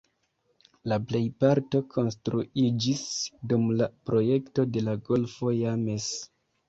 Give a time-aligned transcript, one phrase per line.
[0.91, 3.03] La plejparto konstruiĝis
[3.53, 6.09] dum la projekto de la golfo James.